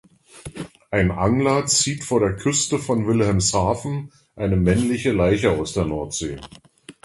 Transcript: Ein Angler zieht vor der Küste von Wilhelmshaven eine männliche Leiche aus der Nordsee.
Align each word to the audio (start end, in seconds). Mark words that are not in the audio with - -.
Ein 0.89 1.11
Angler 1.11 1.67
zieht 1.67 2.03
vor 2.03 2.21
der 2.21 2.35
Küste 2.35 2.79
von 2.79 3.05
Wilhelmshaven 3.05 4.11
eine 4.35 4.55
männliche 4.55 5.11
Leiche 5.11 5.51
aus 5.51 5.73
der 5.73 5.85
Nordsee. 5.85 6.37